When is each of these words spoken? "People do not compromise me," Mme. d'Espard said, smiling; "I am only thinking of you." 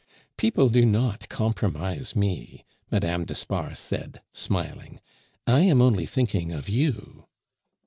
"People 0.35 0.67
do 0.69 0.83
not 0.83 1.29
compromise 1.29 2.15
me," 2.15 2.65
Mme. 2.89 3.21
d'Espard 3.23 3.77
said, 3.77 4.23
smiling; 4.33 4.99
"I 5.45 5.59
am 5.59 5.79
only 5.79 6.07
thinking 6.07 6.51
of 6.51 6.67
you." 6.67 7.27